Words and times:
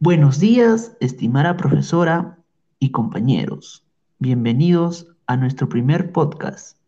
Buenos 0.00 0.38
días, 0.38 0.96
estimada 1.00 1.56
profesora 1.56 2.38
y 2.78 2.92
compañeros. 2.92 3.84
Bienvenidos 4.20 5.08
a 5.26 5.36
nuestro 5.36 5.68
primer 5.68 6.12
podcast. 6.12 6.78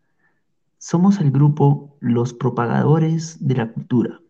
Somos 0.78 1.18
el 1.18 1.32
grupo 1.32 1.96
Los 1.98 2.32
Propagadores 2.32 3.44
de 3.44 3.56
la 3.56 3.72
Cultura. 3.72 4.20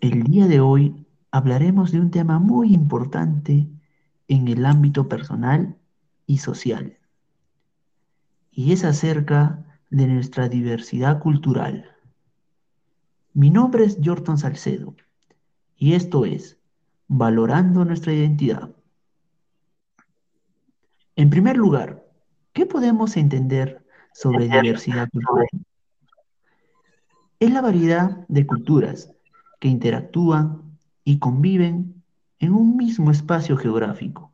El 0.00 0.22
día 0.22 0.46
de 0.46 0.60
hoy 0.60 1.04
hablaremos 1.32 1.90
de 1.90 1.98
un 1.98 2.12
tema 2.12 2.38
muy 2.38 2.72
importante 2.72 3.66
en 4.28 4.46
el 4.46 4.64
ámbito 4.64 5.08
personal 5.08 5.76
y 6.28 6.38
social. 6.38 6.96
Y 8.52 8.70
es 8.70 8.84
acerca 8.84 9.66
de 9.90 10.06
nuestra 10.06 10.48
diversidad 10.48 11.18
cultural. 11.18 11.90
Mi 13.34 13.50
nombre 13.50 13.82
es 13.82 13.98
Jordan 14.00 14.38
Salcedo 14.38 14.94
y 15.76 15.94
esto 15.94 16.24
es 16.24 16.55
Valorando 17.08 17.84
nuestra 17.84 18.12
identidad. 18.12 18.70
En 21.14 21.30
primer 21.30 21.56
lugar, 21.56 22.04
¿qué 22.52 22.66
podemos 22.66 23.16
entender 23.16 23.84
sobre 24.12 24.48
diversidad 24.48 25.08
cultural? 25.10 25.46
Es 27.38 27.52
la 27.52 27.60
variedad 27.60 28.26
de 28.28 28.46
culturas 28.46 29.12
que 29.60 29.68
interactúan 29.68 30.78
y 31.04 31.18
conviven 31.18 32.02
en 32.38 32.52
un 32.52 32.76
mismo 32.76 33.10
espacio 33.10 33.56
geográfico. 33.56 34.32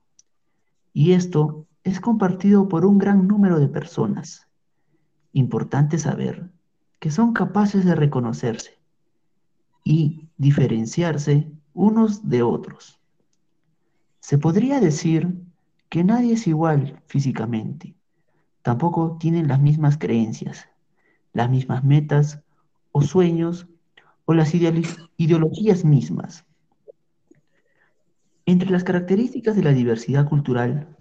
Y 0.92 1.12
esto 1.12 1.66
es 1.84 2.00
compartido 2.00 2.68
por 2.68 2.84
un 2.84 2.98
gran 2.98 3.28
número 3.28 3.58
de 3.58 3.68
personas. 3.68 4.46
Importante 5.32 5.98
saber 5.98 6.50
que 6.98 7.10
son 7.10 7.32
capaces 7.32 7.84
de 7.84 7.94
reconocerse 7.94 8.78
y 9.84 10.28
diferenciarse 10.36 11.52
unos 11.74 12.28
de 12.28 12.42
otros. 12.42 12.98
Se 14.20 14.38
podría 14.38 14.80
decir 14.80 15.34
que 15.88 16.04
nadie 16.04 16.34
es 16.34 16.46
igual 16.46 17.02
físicamente. 17.06 17.94
Tampoco 18.62 19.16
tienen 19.18 19.48
las 19.48 19.60
mismas 19.60 19.98
creencias, 19.98 20.68
las 21.32 21.50
mismas 21.50 21.84
metas 21.84 22.40
o 22.92 23.02
sueños 23.02 23.66
o 24.24 24.34
las 24.34 24.54
ideologías 24.54 25.84
mismas. 25.84 26.44
Entre 28.46 28.70
las 28.70 28.84
características 28.84 29.56
de 29.56 29.62
la 29.62 29.72
diversidad 29.72 30.28
cultural 30.28 30.96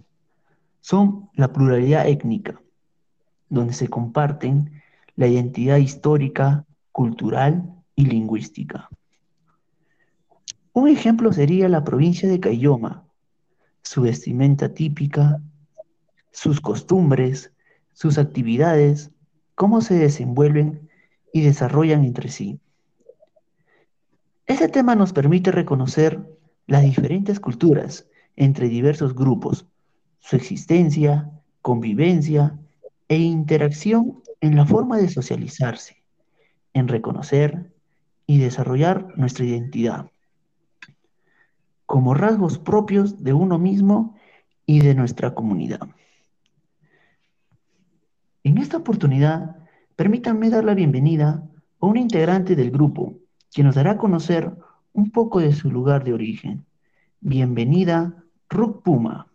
son 0.80 1.30
la 1.34 1.52
pluralidad 1.52 2.08
étnica, 2.08 2.60
donde 3.48 3.72
se 3.72 3.88
comparten 3.88 4.82
la 5.16 5.26
identidad 5.26 5.76
histórica, 5.76 6.66
cultural 6.90 7.64
y 7.94 8.06
lingüística. 8.06 8.88
Un 10.74 10.88
ejemplo 10.88 11.30
sería 11.34 11.68
la 11.68 11.84
provincia 11.84 12.26
de 12.26 12.40
Cayoma, 12.40 13.04
su 13.82 14.02
vestimenta 14.02 14.72
típica, 14.72 15.42
sus 16.30 16.62
costumbres, 16.62 17.52
sus 17.92 18.16
actividades, 18.16 19.10
cómo 19.54 19.82
se 19.82 19.94
desenvuelven 19.94 20.88
y 21.30 21.42
desarrollan 21.42 22.04
entre 22.04 22.30
sí. 22.30 22.58
Este 24.46 24.68
tema 24.68 24.94
nos 24.94 25.12
permite 25.12 25.52
reconocer 25.52 26.26
las 26.66 26.82
diferentes 26.84 27.38
culturas 27.38 28.08
entre 28.36 28.70
diversos 28.70 29.14
grupos, 29.14 29.66
su 30.20 30.36
existencia, 30.36 31.30
convivencia 31.60 32.58
e 33.08 33.18
interacción 33.18 34.22
en 34.40 34.56
la 34.56 34.64
forma 34.64 34.96
de 34.96 35.10
socializarse, 35.10 36.02
en 36.72 36.88
reconocer 36.88 37.74
y 38.26 38.38
desarrollar 38.38 39.06
nuestra 39.18 39.44
identidad 39.44 40.11
como 41.92 42.14
rasgos 42.14 42.56
propios 42.56 43.22
de 43.22 43.34
uno 43.34 43.58
mismo 43.58 44.16
y 44.64 44.80
de 44.80 44.94
nuestra 44.94 45.34
comunidad. 45.34 45.80
En 48.44 48.56
esta 48.56 48.78
oportunidad, 48.78 49.58
permítanme 49.94 50.48
dar 50.48 50.64
la 50.64 50.72
bienvenida 50.72 51.46
a 51.80 51.86
un 51.86 51.98
integrante 51.98 52.56
del 52.56 52.70
grupo 52.70 53.18
que 53.52 53.62
nos 53.62 53.74
dará 53.74 53.90
a 53.90 53.98
conocer 53.98 54.50
un 54.94 55.10
poco 55.10 55.40
de 55.40 55.52
su 55.52 55.70
lugar 55.70 56.02
de 56.02 56.14
origen. 56.14 56.64
Bienvenida, 57.20 58.24
Ruth 58.48 58.80
Puma. 58.82 59.26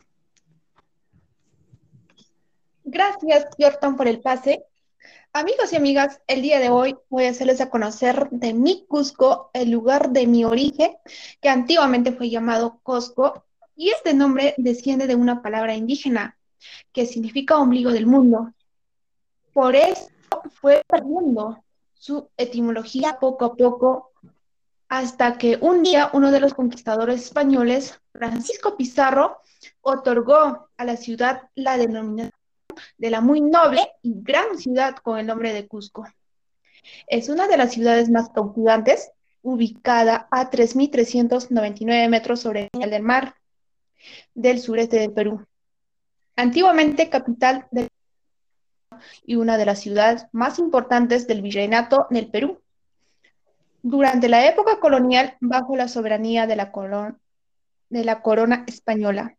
Gracias, 2.86 3.50
Jordan, 3.60 3.96
por 3.96 4.08
el 4.08 4.20
pase. 4.20 4.64
Amigos 5.40 5.72
y 5.72 5.76
amigas, 5.76 6.20
el 6.26 6.42
día 6.42 6.60
de 6.60 6.72
hoy 6.72 6.98
voy 7.10 7.26
a 7.26 7.30
hacerles 7.30 7.62
a 7.62 7.70
conocer 7.70 8.28
de 8.32 8.56
mi 8.56 8.88
Cusco, 8.88 9.52
el 9.54 9.70
lugar 9.70 10.10
de 10.10 10.26
mi 10.26 10.44
origen, 10.44 10.98
que 11.40 11.48
antiguamente 11.48 12.12
fue 12.12 12.32
llamado 12.32 12.80
Cusco, 12.82 13.46
y 13.76 13.90
este 13.92 14.16
nombre 14.16 14.56
desciende 14.58 15.06
de 15.06 15.14
una 15.14 15.44
palabra 15.44 15.76
indígena 15.76 16.40
que 16.92 17.06
significa 17.06 17.60
ombligo 17.60 17.92
del 17.92 18.08
mundo. 18.08 18.52
Por 19.54 19.76
eso 19.76 20.10
fue 20.60 20.82
perdiendo 20.88 21.64
su 21.94 22.28
etimología 22.36 23.20
poco 23.20 23.46
a 23.46 23.56
poco 23.56 24.14
hasta 24.90 25.38
que 25.38 25.60
un 25.62 25.84
día 25.84 26.10
uno 26.14 26.32
de 26.32 26.40
los 26.40 26.56
conquistadores 26.56 27.26
españoles, 27.26 28.02
Francisco 28.12 28.76
Pizarro, 28.76 29.38
otorgó 29.82 30.70
a 30.76 30.84
la 30.84 30.98
ciudad 30.98 31.44
la 31.54 31.78
denominación 31.78 32.37
de 32.98 33.10
la 33.10 33.22
muy 33.22 33.42
noble 33.42 33.88
y 34.02 34.14
gran 34.16 34.58
ciudad 34.58 34.96
con 34.96 35.20
el 35.20 35.28
nombre 35.28 35.54
de 35.54 35.68
Cusco. 35.68 36.08
Es 37.08 37.30
una 37.30 37.48
de 37.48 37.58
las 37.58 37.74
ciudades 37.74 38.10
más 38.10 38.30
cautivantes, 38.30 39.12
ubicada 39.42 40.28
a 40.32 40.50
3.399 40.50 42.10
metros 42.10 42.42
sobre 42.42 42.62
el 42.64 42.70
nivel 42.74 42.90
del 42.90 43.04
mar 43.04 43.36
del 44.34 44.60
sureste 44.60 45.00
del 45.00 45.14
Perú. 45.14 45.46
Antiguamente 46.36 47.10
capital 47.10 47.68
del 47.72 47.88
y 49.26 49.36
una 49.36 49.58
de 49.58 49.66
las 49.66 49.80
ciudades 49.80 50.26
más 50.32 50.60
importantes 50.60 51.28
del 51.28 51.42
virreinato 51.42 52.08
en 52.10 52.18
el 52.18 52.30
Perú. 52.30 52.62
Durante 53.82 54.28
la 54.28 54.48
época 54.48 54.80
colonial, 54.80 55.38
bajo 55.40 55.76
la 55.76 55.88
soberanía 55.88 56.48
de 56.48 56.56
la 56.56 58.22
corona 58.22 58.64
española, 58.68 59.37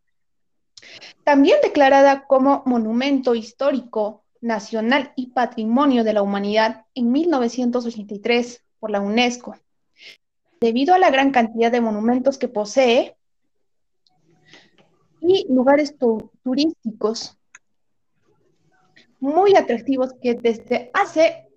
también 1.23 1.57
declarada 1.61 2.25
como 2.25 2.63
Monumento 2.65 3.35
Histórico 3.35 4.23
Nacional 4.41 5.13
y 5.15 5.27
Patrimonio 5.27 6.03
de 6.03 6.13
la 6.13 6.21
Humanidad 6.21 6.85
en 6.95 7.11
1983 7.11 8.63
por 8.79 8.91
la 8.91 9.01
UNESCO. 9.01 9.57
Debido 10.59 10.93
a 10.93 10.99
la 10.99 11.09
gran 11.09 11.31
cantidad 11.31 11.71
de 11.71 11.81
monumentos 11.81 12.37
que 12.37 12.47
posee 12.47 13.15
y 15.21 15.45
lugares 15.49 15.95
turísticos 16.43 17.37
muy 19.19 19.55
atractivos 19.55 20.13
que 20.21 20.33
desde 20.33 20.91
hace 20.93 21.47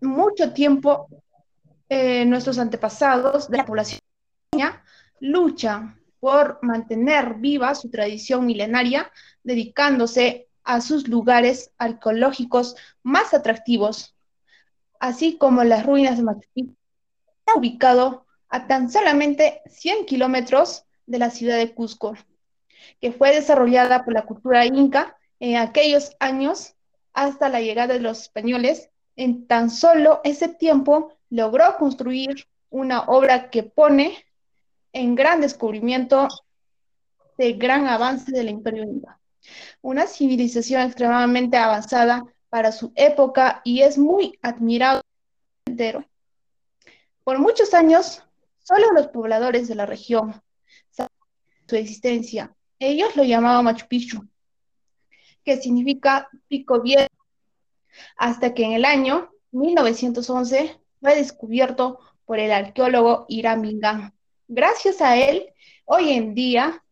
mucho 0.00 0.52
tiempo 0.52 1.08
eh, 1.88 2.24
nuestros 2.24 2.58
antepasados 2.58 3.50
de 3.50 3.56
la 3.56 3.66
población 3.66 4.00
luchan 5.20 5.99
por 6.20 6.58
mantener 6.62 7.34
viva 7.34 7.74
su 7.74 7.90
tradición 7.90 8.46
milenaria, 8.46 9.10
dedicándose 9.42 10.48
a 10.62 10.80
sus 10.80 11.08
lugares 11.08 11.72
arqueológicos 11.78 12.76
más 13.02 13.34
atractivos, 13.34 14.14
así 15.00 15.38
como 15.38 15.64
las 15.64 15.84
ruinas 15.84 16.18
de 16.18 16.22
Machu 16.22 16.48
Picchu, 16.52 16.76
ubicado 17.56 18.26
a 18.48 18.66
tan 18.66 18.90
solamente 18.90 19.62
100 19.66 20.06
kilómetros 20.06 20.84
de 21.06 21.18
la 21.18 21.30
ciudad 21.30 21.56
de 21.56 21.74
Cusco, 21.74 22.14
que 23.00 23.12
fue 23.12 23.34
desarrollada 23.34 24.04
por 24.04 24.14
la 24.14 24.22
cultura 24.22 24.66
inca 24.66 25.16
en 25.40 25.56
aquellos 25.56 26.16
años 26.20 26.74
hasta 27.12 27.48
la 27.48 27.60
llegada 27.60 27.94
de 27.94 28.00
los 28.00 28.22
españoles. 28.22 28.90
En 29.16 29.46
tan 29.46 29.70
solo 29.70 30.20
ese 30.24 30.48
tiempo 30.48 31.14
logró 31.30 31.76
construir 31.78 32.46
una 32.68 33.02
obra 33.02 33.50
que 33.50 33.62
pone 33.62 34.24
en 34.92 35.14
gran 35.14 35.40
descubrimiento 35.40 36.28
de 37.38 37.52
gran 37.54 37.86
avance 37.86 38.32
del 38.32 38.48
imperio 38.48 38.84
inca. 38.84 39.18
Una 39.80 40.06
civilización 40.06 40.82
extremadamente 40.82 41.56
avanzada 41.56 42.22
para 42.48 42.72
su 42.72 42.92
época 42.96 43.62
y 43.64 43.82
es 43.82 43.96
muy 43.96 44.38
admirado 44.42 45.00
entero. 45.64 46.04
Por 47.24 47.38
muchos 47.38 47.72
años, 47.74 48.22
solo 48.58 48.92
los 48.92 49.08
pobladores 49.08 49.68
de 49.68 49.74
la 49.74 49.86
región 49.86 50.42
sabían 50.90 51.12
su 51.66 51.76
existencia. 51.76 52.54
Ellos 52.78 53.14
lo 53.16 53.24
llamaban 53.24 53.64
Machu 53.64 53.86
Picchu, 53.88 54.26
que 55.44 55.56
significa 55.58 56.28
pico 56.48 56.80
viejo, 56.80 57.08
hasta 58.16 58.52
que 58.52 58.64
en 58.64 58.72
el 58.72 58.84
año 58.84 59.30
1911 59.52 60.78
fue 61.00 61.14
descubierto 61.14 62.00
por 62.24 62.38
el 62.38 62.52
arqueólogo 62.52 63.26
Irán 63.28 63.60
Mingan 63.60 64.14
gracias 64.50 65.00
a 65.00 65.16
él, 65.16 65.46
hoy 65.84 66.10
en 66.10 66.34
día 66.34 66.82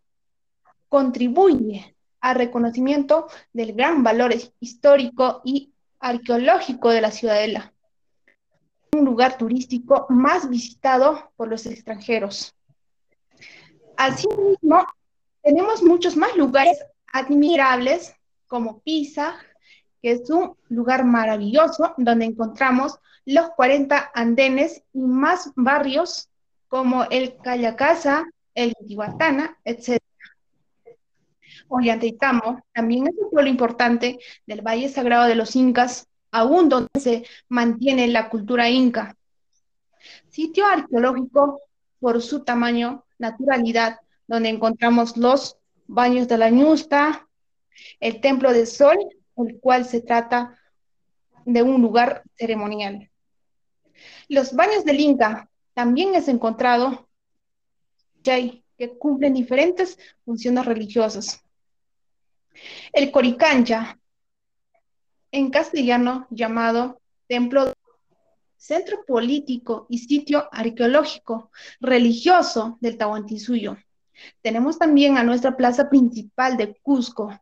contribuye 0.89 1.97
al 2.21 2.37
reconocimiento 2.37 3.27
del 3.53 3.73
gran 3.73 4.03
valor 4.03 4.33
histórico 4.61 5.43
y 5.45 5.73
arqueológico 5.99 6.91
de 6.91 7.01
la 7.01 7.11
ciudadela, 7.11 7.73
un 8.97 9.05
lugar 9.05 9.37
turístico 9.37 10.07
más 10.09 10.49
visitado 10.49 11.33
por 11.37 11.49
los 11.49 11.67
extranjeros. 11.67 12.55
Asimismo, 13.97 14.87
tenemos 15.43 15.83
muchos 15.83 16.17
más 16.17 16.37
lugares 16.37 16.79
admirables 17.13 18.15
como 18.47 18.81
Pisa, 18.81 19.37
que 20.01 20.13
es 20.13 20.31
un 20.31 20.57
lugar 20.69 21.05
maravilloso 21.05 21.93
donde 21.97 22.27
encontramos 22.27 22.99
los 23.27 23.51
40 23.51 24.13
andenes 24.15 24.85
y 24.93 25.01
más 25.01 25.51
barrios 25.57 26.28
como 26.69 27.05
el 27.05 27.37
Cayacasa, 27.39 28.31
el 28.55 28.75
Intihuatana, 28.81 29.59
etc. 29.65 29.99
Ollantaytambo 31.69 32.61
también 32.73 33.09
es 33.09 33.15
un 33.19 33.31
pueblo 33.31 33.51
importante 33.51 34.19
del 34.47 34.63
Valle 34.63 34.89
Sagrado 34.89 35.27
de 35.27 35.35
los 35.35 35.57
Incas, 35.57 36.07
aún 36.31 36.69
donde 36.69 36.89
se 37.01 37.25
mantiene 37.49 38.07
la 38.09 38.29
cultura 38.29 38.69
inca. 38.69 39.17
Sitio 40.29 40.67
arqueológico 40.67 41.61
por 42.01 42.23
su 42.23 42.45
tamaño, 42.45 43.05
naturalidad, 43.19 43.99
donde 44.27 44.51
encontramos 44.51 45.17
los 45.17 45.57
baños 45.87 46.29
de 46.29 46.39
la 46.39 46.51
Ñusta, 46.51 47.27
el 48.01 48.21
Templo 48.21 48.53
del 48.53 48.67
Sol, 48.67 48.99
el 49.37 49.59
cual 49.61 49.85
se 49.85 50.01
trata 50.01 50.59
de 51.45 51.63
un 51.63 51.81
lugar 51.81 52.23
ceremonial. 52.37 53.11
Los 54.29 54.53
baños 54.53 54.85
del 54.85 55.01
Inca 55.01 55.49
también 55.79 56.17
es 56.17 56.27
encontrado 56.27 57.09
que 58.25 58.99
cumplen 58.99 59.33
diferentes 59.33 59.97
funciones 60.25 60.67
religiosas. 60.67 61.41
El 62.93 63.13
Coricancha, 63.13 63.97
en 65.31 65.51
castellano 65.51 66.27
llamado 66.31 67.01
Templo 67.29 67.73
centro 68.57 69.05
político 69.07 69.87
y 69.89 69.99
sitio 69.99 70.49
arqueológico 70.51 71.53
religioso 71.79 72.77
del 72.81 72.99
Tahuantinsuyo. 72.99 73.77
Tenemos 74.43 74.81
también 74.81 75.17
a 75.17 75.23
nuestra 75.23 75.57
plaza 75.57 75.89
principal 75.89 76.57
de 76.57 76.75
Cusco, 76.83 77.41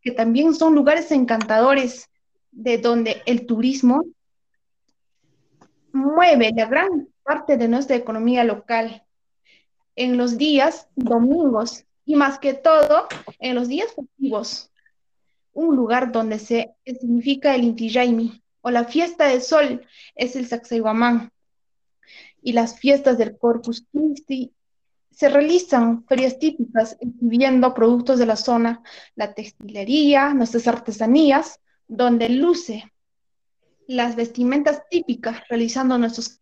que 0.00 0.12
también 0.12 0.54
son 0.54 0.76
lugares 0.76 1.10
encantadores 1.10 2.08
de 2.52 2.78
donde 2.78 3.20
el 3.26 3.46
turismo 3.46 4.04
mueve 5.92 6.52
la 6.54 6.66
gran 6.66 7.08
parte 7.22 7.56
de 7.56 7.68
nuestra 7.68 7.96
economía 7.96 8.44
local 8.44 9.04
en 9.96 10.16
los 10.16 10.38
días 10.38 10.88
domingos 10.96 11.84
y 12.04 12.16
más 12.16 12.38
que 12.38 12.54
todo 12.54 13.08
en 13.38 13.54
los 13.54 13.68
días 13.68 13.94
festivos. 13.94 14.70
Un 15.52 15.76
lugar 15.76 16.12
donde 16.12 16.38
se 16.38 16.74
significa 16.84 17.54
el 17.54 17.64
Inti 17.64 18.42
o 18.62 18.70
la 18.70 18.84
fiesta 18.84 19.26
del 19.26 19.42
sol 19.42 19.86
es 20.14 20.36
el 20.36 20.46
Sacsayhuamán. 20.46 21.30
Y 22.42 22.52
las 22.52 22.78
fiestas 22.78 23.18
del 23.18 23.36
Corpus 23.36 23.86
Christi 23.92 24.52
se 25.10 25.28
realizan 25.28 26.04
ferias 26.06 26.38
típicas 26.38 26.96
exhibiendo 27.00 27.74
productos 27.74 28.18
de 28.18 28.26
la 28.26 28.36
zona, 28.36 28.82
la 29.14 29.34
textilería, 29.34 30.32
nuestras 30.34 30.66
artesanías, 30.66 31.60
donde 31.86 32.28
luce 32.30 32.91
las 33.86 34.16
vestimentas 34.16 34.82
típicas, 34.90 35.42
realizando 35.48 35.98
nuestros, 35.98 36.40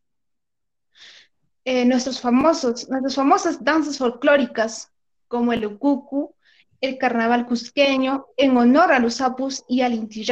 eh, 1.64 1.84
nuestros 1.84 2.20
famosos, 2.20 2.88
nuestras 2.88 3.14
famosas 3.14 3.64
danzas 3.64 3.98
folclóricas, 3.98 4.92
como 5.28 5.52
el 5.52 5.66
ukuku, 5.66 6.34
el 6.80 6.98
carnaval 6.98 7.46
cusqueño, 7.46 8.26
en 8.36 8.56
honor 8.56 8.92
a 8.92 8.98
los 8.98 9.20
apus 9.20 9.64
y 9.68 9.82
al 9.82 9.94
Inti 9.94 10.24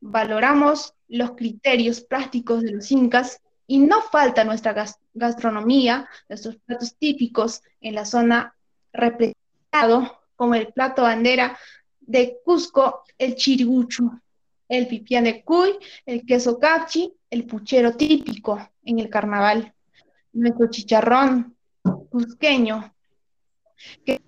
Valoramos 0.00 0.94
los 1.08 1.32
criterios 1.32 2.00
prácticos 2.00 2.62
de 2.62 2.72
los 2.72 2.90
incas 2.90 3.40
y 3.66 3.78
no 3.78 4.02
falta 4.02 4.44
nuestra 4.44 4.74
gastronomía, 5.14 6.08
nuestros 6.28 6.56
platos 6.56 6.96
típicos 6.96 7.62
en 7.80 7.94
la 7.94 8.04
zona 8.04 8.54
representado 8.92 10.20
como 10.36 10.54
el 10.54 10.72
plato 10.72 11.02
bandera 11.02 11.58
de 12.00 12.38
Cusco, 12.44 13.04
el 13.18 13.34
chiriguchu, 13.34 14.10
el 14.68 14.86
pipián 14.86 15.24
de 15.24 15.42
cuy, 15.42 15.78
el 16.04 16.24
queso 16.24 16.58
cachi, 16.58 17.12
el 17.30 17.46
puchero 17.46 17.96
típico 17.96 18.70
en 18.84 18.98
el 18.98 19.08
carnaval, 19.08 19.74
nuestro 20.32 20.68
chicharrón 20.68 21.56
cusqueño, 22.10 22.94
que 24.04 24.20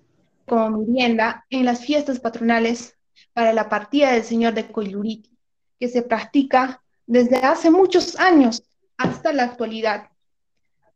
como 0.45 0.79
merienda 0.79 1.45
en 1.49 1.65
las 1.65 1.85
fiestas 1.85 2.19
patronales 2.19 2.95
para 3.33 3.53
la 3.53 3.69
partida 3.69 4.11
del 4.11 4.23
Señor 4.23 4.53
de 4.53 4.71
Coiluriti, 4.71 5.37
que 5.79 5.87
se 5.87 6.01
practica 6.01 6.81
desde 7.05 7.37
hace 7.37 7.69
muchos 7.69 8.17
años 8.19 8.63
hasta 8.97 9.33
la 9.33 9.43
actualidad. 9.43 10.09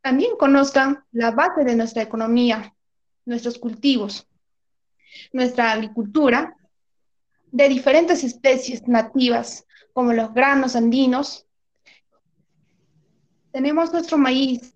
También 0.02 0.36
conozcan 0.36 1.04
la 1.12 1.30
base 1.30 1.64
de 1.64 1.76
nuestra 1.76 2.02
economía, 2.02 2.74
nuestros 3.24 3.58
cultivos, 3.58 4.26
nuestra 5.32 5.72
agricultura 5.72 6.56
de 7.54 7.68
diferentes 7.68 8.24
especies 8.24 8.88
nativas, 8.88 9.64
como 9.92 10.12
los 10.12 10.34
granos 10.34 10.74
andinos. 10.74 11.46
Tenemos 13.52 13.92
nuestro 13.92 14.18
maíz, 14.18 14.74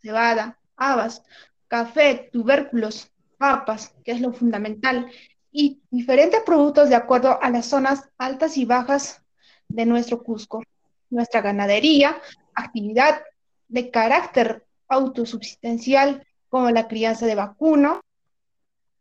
cebada, 0.00 0.60
habas, 0.76 1.24
café, 1.66 2.30
tubérculos, 2.32 3.10
papas, 3.36 3.96
que 4.04 4.12
es 4.12 4.20
lo 4.20 4.32
fundamental, 4.32 5.10
y 5.50 5.80
diferentes 5.90 6.40
productos 6.42 6.88
de 6.88 6.94
acuerdo 6.94 7.42
a 7.42 7.50
las 7.50 7.66
zonas 7.66 8.08
altas 8.16 8.56
y 8.56 8.64
bajas 8.64 9.20
de 9.66 9.84
nuestro 9.84 10.22
Cusco 10.22 10.62
nuestra 11.10 11.40
ganadería, 11.40 12.20
actividad 12.54 13.22
de 13.66 13.90
carácter 13.90 14.64
autosubsistencial 14.86 16.24
como 16.48 16.70
la 16.70 16.86
crianza 16.86 17.26
de 17.26 17.34
vacuno, 17.34 18.02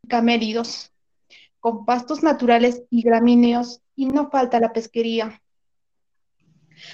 caméridos, 0.08 0.92
con 1.60 1.86
pastos 1.86 2.24
naturales 2.24 2.84
y 2.90 3.02
gramíneos, 3.02 3.82
y 3.96 4.06
no 4.06 4.30
falta 4.30 4.60
la 4.60 4.74
pesquería. 4.74 5.42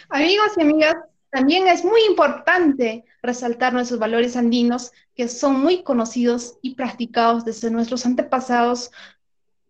Amigos 0.09 0.53
y 0.57 0.61
amigas, 0.61 0.95
también 1.29 1.67
es 1.67 1.83
muy 1.83 2.01
importante 2.07 3.05
resaltar 3.21 3.73
nuestros 3.73 3.99
valores 3.99 4.37
andinos 4.37 4.91
que 5.15 5.27
son 5.27 5.59
muy 5.59 5.83
conocidos 5.83 6.57
y 6.61 6.75
practicados 6.75 7.43
desde 7.43 7.71
nuestros 7.71 8.05
antepasados, 8.05 8.91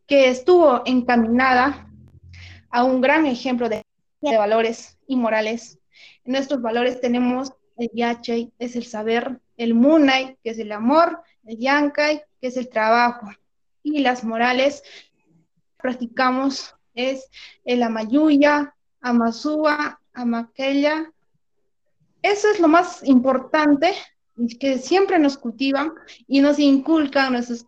que 0.05 0.29
estuvo 0.29 0.81
encaminada 0.85 1.87
a 2.69 2.83
un 2.83 3.01
gran 3.01 3.25
ejemplo 3.25 3.69
de 3.69 3.83
valores 4.21 4.97
y 5.07 5.15
morales. 5.15 5.79
En 6.25 6.33
nuestros 6.33 6.61
valores 6.61 6.99
tenemos 6.99 7.53
el 7.77 7.89
Yachay, 7.93 8.51
es 8.59 8.75
el 8.75 8.85
saber, 8.85 9.39
el 9.57 9.73
Munay, 9.73 10.37
que 10.43 10.51
es 10.51 10.59
el 10.59 10.71
amor, 10.71 11.21
el 11.45 11.57
Yankay, 11.57 12.23
que 12.39 12.47
es 12.47 12.57
el 12.57 12.69
trabajo. 12.69 13.27
Y 13.83 13.99
las 13.99 14.23
morales 14.23 14.83
practicamos 15.77 16.73
es 16.95 17.29
el 17.65 17.83
Amayuya, 17.83 18.73
Amazúa, 19.01 19.99
Amaquella. 20.13 21.11
Eso 22.21 22.49
es 22.49 22.59
lo 22.59 22.67
más 22.69 23.03
importante 23.03 23.93
que 24.59 24.79
siempre 24.79 25.19
nos 25.19 25.37
cultivan 25.37 25.93
y 26.27 26.39
nos 26.39 26.57
inculcan 26.57 27.33
nuestros, 27.33 27.65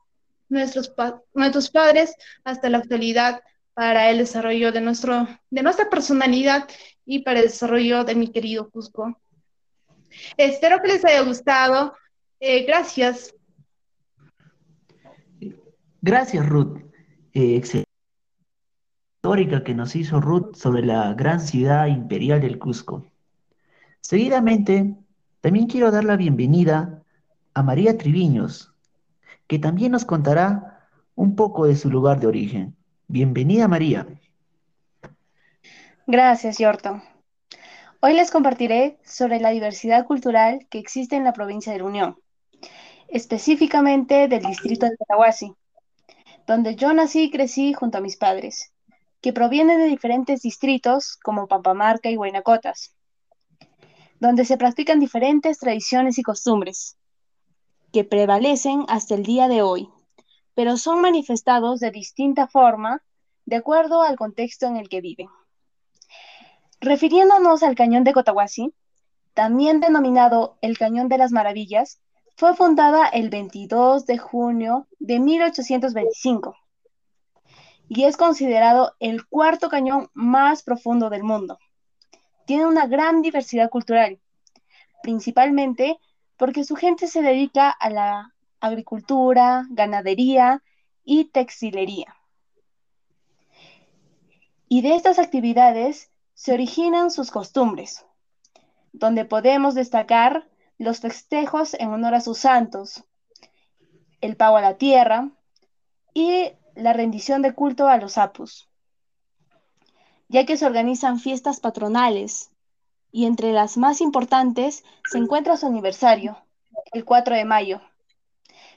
nuestros, 0.49 0.93
nuestros 1.33 1.69
padres 1.69 2.15
hasta 2.43 2.69
la 2.69 2.79
actualidad 2.79 3.43
para 3.73 4.09
el 4.09 4.19
desarrollo 4.19 4.71
de, 4.71 4.81
nuestro, 4.81 5.27
de 5.49 5.61
nuestra 5.61 5.89
personalidad 5.89 6.67
y 7.05 7.19
para 7.19 7.39
el 7.39 7.47
desarrollo 7.47 8.05
de 8.05 8.15
mi 8.15 8.31
querido 8.31 8.69
Cusco. 8.69 9.19
Espero 10.37 10.81
que 10.81 10.87
les 10.87 11.05
haya 11.05 11.21
gustado. 11.21 11.93
Eh, 12.39 12.63
gracias. 12.63 13.34
Gracias, 16.07 16.47
Ruth. 16.47 16.77
Eh, 17.33 17.55
excelente 17.55 17.89
histórica 19.15 19.63
que 19.63 19.73
nos 19.73 19.95
hizo 19.95 20.21
Ruth 20.21 20.53
sobre 20.53 20.85
la 20.85 21.11
gran 21.15 21.39
ciudad 21.39 21.87
imperial 21.87 22.41
del 22.41 22.59
Cusco. 22.59 23.07
Seguidamente, 24.01 24.93
también 25.41 25.65
quiero 25.65 25.89
dar 25.89 26.03
la 26.03 26.15
bienvenida 26.15 27.01
a 27.55 27.63
María 27.63 27.97
Triviños, 27.97 28.71
que 29.47 29.57
también 29.57 29.93
nos 29.93 30.05
contará 30.05 30.87
un 31.15 31.35
poco 31.35 31.65
de 31.65 31.75
su 31.75 31.89
lugar 31.89 32.19
de 32.19 32.27
origen. 32.27 32.75
Bienvenida 33.07 33.67
María. 33.67 34.05
Gracias, 36.05 36.59
Yorton. 36.59 37.01
Hoy 37.99 38.13
les 38.13 38.29
compartiré 38.29 38.99
sobre 39.03 39.39
la 39.39 39.49
diversidad 39.49 40.05
cultural 40.05 40.67
que 40.69 40.77
existe 40.77 41.15
en 41.15 41.23
la 41.23 41.33
provincia 41.33 41.73
de 41.73 41.79
la 41.79 41.85
Unión, 41.85 42.19
específicamente 43.07 44.27
del 44.27 44.43
distrito 44.43 44.85
de 44.85 44.97
Cotahuasi, 44.97 45.55
donde 46.47 46.75
yo 46.75 46.93
nací 46.93 47.23
y 47.23 47.31
crecí 47.31 47.73
junto 47.73 47.97
a 47.97 48.01
mis 48.01 48.17
padres, 48.17 48.71
que 49.21 49.33
provienen 49.33 49.79
de 49.79 49.85
diferentes 49.85 50.41
distritos 50.41 51.17
como 51.23 51.47
Pampamarca 51.47 52.09
y 52.09 52.17
Huaynacotas, 52.17 52.93
donde 54.19 54.45
se 54.45 54.57
practican 54.57 54.99
diferentes 54.99 55.59
tradiciones 55.59 56.17
y 56.17 56.23
costumbres 56.23 56.97
que 57.91 58.03
prevalecen 58.03 58.85
hasta 58.87 59.15
el 59.15 59.23
día 59.23 59.47
de 59.47 59.61
hoy 59.61 59.89
pero 60.55 60.77
son 60.77 61.01
manifestados 61.01 61.79
de 61.79 61.91
distinta 61.91 62.47
forma 62.47 63.03
de 63.45 63.57
acuerdo 63.57 64.01
al 64.01 64.15
contexto 64.15 64.65
en 64.65 64.77
el 64.77 64.89
que 64.89 65.01
viven. 65.01 65.27
Refiriéndonos 66.79 67.61
al 67.61 67.75
cañón 67.75 68.03
de 68.03 68.13
Cotahuasi, 68.13 68.73
también 69.33 69.81
denominado 69.81 70.57
el 70.61 70.77
Cañón 70.77 71.09
de 71.09 71.17
las 71.17 71.31
Maravillas, 71.31 71.99
fue 72.35 72.53
fundada 72.53 73.07
el 73.07 73.29
22 73.29 74.05
de 74.05 74.17
junio 74.17 74.87
de 74.99 75.19
1825 75.19 76.55
y 77.87 78.03
es 78.03 78.17
considerado 78.17 78.93
el 78.99 79.25
cuarto 79.25 79.69
cañón 79.69 80.09
más 80.13 80.61
profundo 80.61 81.09
del 81.09 81.23
mundo. 81.23 81.59
Tiene 82.45 82.65
una 82.65 82.87
gran 82.87 83.21
diversidad 83.21 83.69
cultural, 83.69 84.19
principalmente 85.01 85.97
porque 86.35 86.65
su 86.65 86.75
gente 86.75 87.07
se 87.07 87.21
dedica 87.21 87.69
a 87.69 87.89
la 87.89 88.35
agricultura, 88.59 89.65
ganadería 89.69 90.61
y 91.05 91.25
textilería. 91.25 92.15
Y 94.67 94.81
de 94.81 94.95
estas 94.95 95.19
actividades 95.19 96.11
se 96.33 96.53
originan 96.53 97.11
sus 97.11 97.31
costumbres, 97.31 98.05
donde 98.91 99.23
podemos 99.23 99.73
destacar 99.73 100.49
los 100.77 100.99
festejos 100.99 101.73
en 101.75 101.89
honor 101.89 102.15
a 102.15 102.21
sus 102.21 102.39
santos, 102.39 103.03
el 104.21 104.35
pago 104.35 104.57
a 104.57 104.61
la 104.61 104.77
tierra 104.77 105.29
y 106.13 106.51
la 106.75 106.93
rendición 106.93 107.41
de 107.41 107.53
culto 107.53 107.87
a 107.87 107.97
los 107.97 108.17
apus, 108.17 108.69
ya 110.27 110.45
que 110.45 110.57
se 110.57 110.65
organizan 110.65 111.19
fiestas 111.19 111.59
patronales 111.59 112.51
y 113.11 113.25
entre 113.25 113.53
las 113.53 113.77
más 113.77 114.01
importantes 114.01 114.83
se 115.09 115.17
encuentra 115.17 115.55
su 115.55 115.67
aniversario, 115.67 116.37
el 116.91 117.05
4 117.05 117.35
de 117.35 117.45
mayo, 117.45 117.81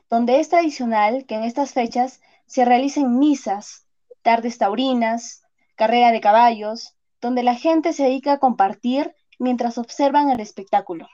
donde 0.09 0.39
es 0.39 0.49
tradicional 0.49 1.27
que 1.27 1.35
en 1.35 1.43
estas 1.43 1.73
fechas 1.73 2.21
se 2.47 2.65
realicen 2.65 3.19
misas, 3.19 3.87
tardes 4.23 4.59
taurinas, 4.59 5.43
carrera 5.75 6.13
de 6.13 6.21
caballos, 6.21 6.95
donde 7.21 7.43
la 7.43 7.55
gente 7.55 7.93
se 7.93 8.05
dedica 8.05 8.35
a 8.35 8.39
compartir 8.39 9.15
mientras 9.39 9.79
observan 9.79 10.31
el 10.31 10.41
espectáculo. 10.41 11.09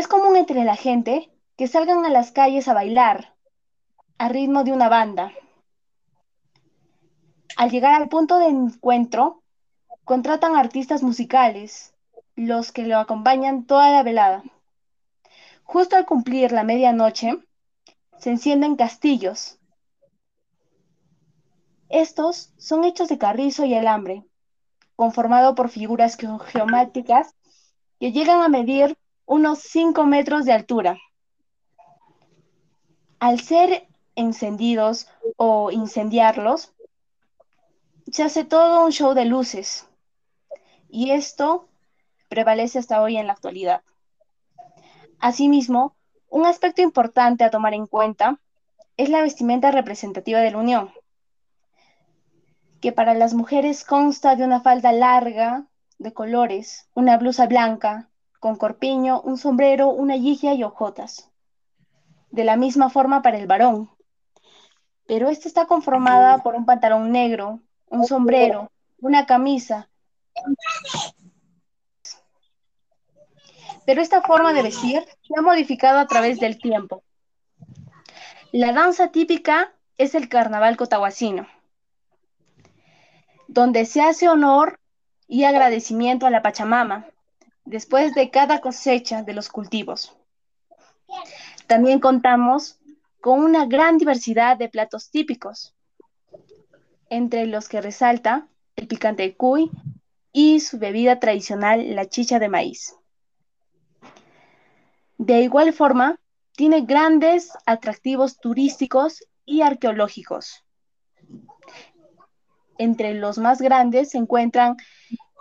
Es 0.00 0.08
común 0.08 0.34
entre 0.36 0.64
la 0.64 0.76
gente 0.76 1.30
que 1.58 1.68
salgan 1.68 2.06
a 2.06 2.08
las 2.08 2.32
calles 2.32 2.68
a 2.68 2.72
bailar 2.72 3.34
a 4.16 4.30
ritmo 4.30 4.64
de 4.64 4.72
una 4.72 4.88
banda. 4.88 5.30
Al 7.58 7.70
llegar 7.70 8.00
al 8.00 8.08
punto 8.08 8.38
de 8.38 8.46
encuentro, 8.46 9.42
contratan 10.04 10.56
artistas 10.56 11.02
musicales, 11.02 11.92
los 12.34 12.72
que 12.72 12.86
lo 12.86 12.96
acompañan 12.96 13.66
toda 13.66 13.90
la 13.90 14.02
velada. 14.02 14.42
Justo 15.64 15.96
al 15.96 16.06
cumplir 16.06 16.50
la 16.50 16.64
medianoche, 16.64 17.36
se 18.16 18.30
encienden 18.30 18.76
castillos. 18.76 19.58
Estos 21.90 22.54
son 22.56 22.84
hechos 22.84 23.10
de 23.10 23.18
carrizo 23.18 23.66
y 23.66 23.74
alambre, 23.74 24.24
conformado 24.96 25.54
por 25.54 25.68
figuras 25.68 26.16
geométricas 26.16 27.34
que 27.98 28.12
llegan 28.12 28.40
a 28.40 28.48
medir 28.48 28.96
unos 29.30 29.60
5 29.60 30.06
metros 30.06 30.44
de 30.44 30.52
altura. 30.52 30.98
Al 33.20 33.38
ser 33.38 33.86
encendidos 34.16 35.06
o 35.36 35.70
incendiarlos, 35.70 36.74
se 38.10 38.24
hace 38.24 38.44
todo 38.44 38.84
un 38.84 38.90
show 38.90 39.14
de 39.14 39.26
luces. 39.26 39.88
Y 40.88 41.12
esto 41.12 41.68
prevalece 42.28 42.80
hasta 42.80 43.00
hoy 43.00 43.18
en 43.18 43.28
la 43.28 43.34
actualidad. 43.34 43.82
Asimismo, 45.20 45.94
un 46.28 46.44
aspecto 46.44 46.82
importante 46.82 47.44
a 47.44 47.52
tomar 47.52 47.74
en 47.74 47.86
cuenta 47.86 48.40
es 48.96 49.10
la 49.10 49.22
vestimenta 49.22 49.70
representativa 49.70 50.40
de 50.40 50.50
la 50.50 50.58
unión, 50.58 50.90
que 52.80 52.90
para 52.90 53.14
las 53.14 53.32
mujeres 53.34 53.84
consta 53.84 54.34
de 54.34 54.42
una 54.42 54.60
falda 54.60 54.90
larga 54.90 55.68
de 55.98 56.12
colores, 56.12 56.88
una 56.94 57.16
blusa 57.16 57.46
blanca, 57.46 58.09
con 58.40 58.56
corpiño, 58.56 59.20
un 59.20 59.36
sombrero, 59.36 59.90
una 59.90 60.16
yigia 60.16 60.54
y 60.54 60.64
hojotas. 60.64 61.30
De 62.30 62.42
la 62.42 62.56
misma 62.56 62.88
forma 62.88 63.22
para 63.22 63.38
el 63.38 63.46
varón. 63.46 63.90
Pero 65.06 65.28
esta 65.28 65.46
está 65.46 65.66
conformada 65.66 66.38
por 66.38 66.54
un 66.54 66.64
pantalón 66.64 67.12
negro, 67.12 67.60
un 67.88 68.06
sombrero, 68.06 68.70
una 69.00 69.26
camisa. 69.26 69.88
Pero 73.84 74.00
esta 74.00 74.22
forma 74.22 74.52
de 74.52 74.62
vestir 74.62 75.04
se 75.22 75.34
ha 75.36 75.42
modificado 75.42 75.98
a 75.98 76.06
través 76.06 76.40
del 76.40 76.58
tiempo. 76.58 77.02
La 78.52 78.72
danza 78.72 79.08
típica 79.08 79.72
es 79.98 80.14
el 80.14 80.28
carnaval 80.28 80.76
cotahuasino, 80.76 81.46
donde 83.48 83.84
se 83.84 84.00
hace 84.00 84.28
honor 84.28 84.80
y 85.28 85.44
agradecimiento 85.44 86.26
a 86.26 86.30
la 86.30 86.42
Pachamama, 86.42 87.06
después 87.70 88.14
de 88.14 88.30
cada 88.30 88.60
cosecha 88.60 89.22
de 89.22 89.32
los 89.32 89.48
cultivos. 89.48 90.16
También 91.68 92.00
contamos 92.00 92.78
con 93.20 93.42
una 93.42 93.66
gran 93.66 93.96
diversidad 93.96 94.56
de 94.56 94.68
platos 94.68 95.10
típicos, 95.10 95.74
entre 97.08 97.46
los 97.46 97.68
que 97.68 97.80
resalta 97.80 98.48
el 98.74 98.88
picante 98.88 99.36
cuy 99.36 99.70
y 100.32 100.60
su 100.60 100.78
bebida 100.78 101.20
tradicional, 101.20 101.94
la 101.94 102.08
chicha 102.08 102.40
de 102.40 102.48
maíz. 102.48 102.96
De 105.18 105.40
igual 105.42 105.72
forma, 105.72 106.18
tiene 106.56 106.80
grandes 106.80 107.52
atractivos 107.66 108.40
turísticos 108.40 109.24
y 109.44 109.62
arqueológicos. 109.62 110.64
Entre 112.78 113.14
los 113.14 113.38
más 113.38 113.60
grandes 113.60 114.10
se 114.10 114.18
encuentran 114.18 114.76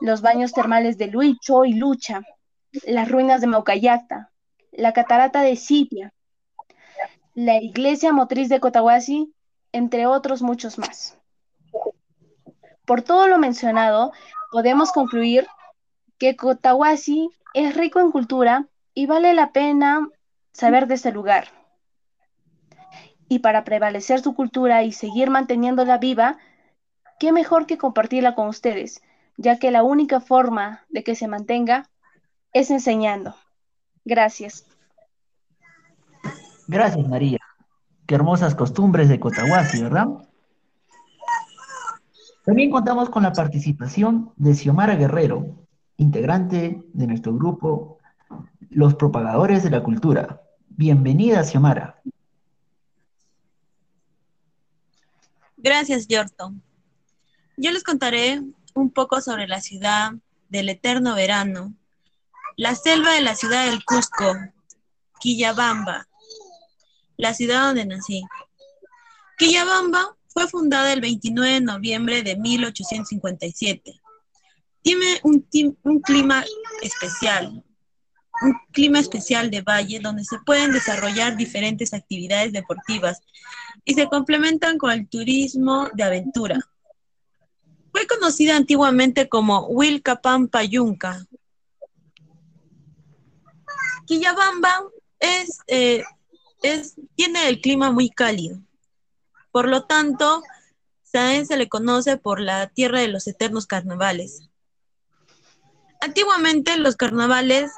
los 0.01 0.21
baños 0.21 0.53
termales 0.53 0.97
de 0.97 1.07
Luicho 1.07 1.65
y 1.65 1.73
Lucha, 1.73 2.21
las 2.85 3.09
ruinas 3.09 3.41
de 3.41 3.47
Maucayacta, 3.47 4.31
la 4.71 4.93
catarata 4.93 5.41
de 5.41 5.55
Sipia, 5.55 6.13
la 7.33 7.57
iglesia 7.57 8.11
motriz 8.11 8.49
de 8.49 8.59
Cotahuasi, 8.59 9.33
entre 9.71 10.07
otros 10.07 10.41
muchos 10.41 10.77
más. 10.77 11.17
Por 12.85 13.01
todo 13.01 13.27
lo 13.27 13.37
mencionado, 13.37 14.11
podemos 14.51 14.91
concluir 14.91 15.47
que 16.17 16.35
Cotahuasi 16.35 17.29
es 17.53 17.75
rico 17.75 17.99
en 17.99 18.11
cultura 18.11 18.67
y 18.93 19.05
vale 19.05 19.33
la 19.33 19.51
pena 19.51 20.09
saber 20.53 20.87
de 20.87 20.95
este 20.95 21.11
lugar. 21.11 21.47
Y 23.27 23.39
para 23.39 23.63
prevalecer 23.63 24.21
su 24.21 24.33
cultura 24.33 24.83
y 24.83 24.91
seguir 24.91 25.29
manteniéndola 25.29 25.97
viva, 25.97 26.37
qué 27.19 27.31
mejor 27.31 27.67
que 27.67 27.77
compartirla 27.77 28.33
con 28.33 28.47
ustedes, 28.47 29.03
ya 29.39 29.57
que 29.57 29.71
la 29.71 29.83
única 29.83 30.19
forma 30.19 30.81
de 30.89 31.01
que 31.01 31.15
se 31.15 31.29
mantenga 31.29 31.89
es 32.51 32.71
enseñando. 32.71 33.35
Gracias. 34.03 34.65
Gracias, 36.67 37.07
María. 37.07 37.39
Qué 38.05 38.15
hermosas 38.15 38.53
costumbres 38.53 39.07
de 39.07 39.19
Cotahuasi, 39.19 39.81
¿verdad? 39.81 40.07
También 42.43 42.69
contamos 42.69 43.09
con 43.09 43.23
la 43.23 43.31
participación 43.31 44.33
de 44.35 44.55
Xiomara 44.55 44.95
Guerrero, 44.95 45.65
integrante 45.95 46.83
de 46.91 47.07
nuestro 47.07 47.33
grupo 47.33 47.97
Los 48.69 48.95
Propagadores 48.95 49.63
de 49.63 49.69
la 49.69 49.83
Cultura. 49.83 50.41
Bienvenida, 50.67 51.45
Xiomara. 51.45 52.01
Gracias, 55.55 56.07
Yorton. 56.07 56.61
Yo 57.55 57.71
les 57.71 57.83
contaré 57.83 58.41
un 58.79 58.91
poco 58.91 59.21
sobre 59.21 59.47
la 59.47 59.61
ciudad 59.61 60.13
del 60.49 60.69
eterno 60.69 61.15
verano, 61.15 61.73
la 62.57 62.75
selva 62.75 63.13
de 63.13 63.21
la 63.21 63.35
ciudad 63.35 63.65
del 63.65 63.83
Cusco, 63.83 64.33
Quillabamba, 65.19 66.07
la 67.17 67.33
ciudad 67.33 67.67
donde 67.67 67.85
nací. 67.85 68.23
Quillabamba 69.37 70.15
fue 70.27 70.47
fundada 70.47 70.93
el 70.93 71.01
29 71.01 71.53
de 71.53 71.61
noviembre 71.61 72.23
de 72.23 72.35
1857. 72.35 74.01
Tiene 74.81 75.19
un, 75.23 75.45
un 75.83 76.01
clima 76.01 76.43
especial, 76.81 77.63
un 78.41 78.53
clima 78.71 78.99
especial 78.99 79.51
de 79.51 79.61
valle 79.61 79.99
donde 79.99 80.23
se 80.23 80.39
pueden 80.45 80.71
desarrollar 80.71 81.35
diferentes 81.35 81.93
actividades 81.93 82.53
deportivas 82.53 83.21
y 83.83 83.93
se 83.93 84.07
complementan 84.07 84.77
con 84.77 84.91
el 84.91 85.07
turismo 85.07 85.89
de 85.93 86.03
aventura. 86.03 86.59
Fue 87.91 88.07
conocida 88.07 88.55
antiguamente 88.55 89.29
como 89.29 89.67
Wilcapampa 89.67 90.63
Yunca. 90.63 91.25
Quillabamba 94.05 94.83
eh, 95.19 96.03
tiene 97.15 97.47
el 97.49 97.61
clima 97.61 97.91
muy 97.91 98.09
cálido. 98.09 98.59
Por 99.51 99.67
lo 99.67 99.85
tanto, 99.85 100.43
Saén 101.11 101.47
se 101.47 101.57
le 101.57 101.67
conoce 101.67 102.17
por 102.17 102.39
la 102.39 102.67
tierra 102.67 102.99
de 102.99 103.07
los 103.07 103.25
eternos 103.25 103.65
carnavales. 103.65 104.47
Antiguamente 106.01 106.77
los 106.77 106.97
carnavales 106.97 107.71